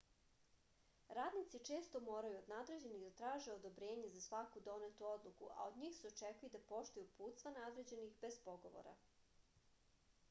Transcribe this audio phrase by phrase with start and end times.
[1.17, 5.95] radnici često moraju od nadređenih da traže odobrenje za svaku donetu odluku a od njih
[6.01, 8.99] se očekuje i da poštuju uputstva nadređenih bez pogovora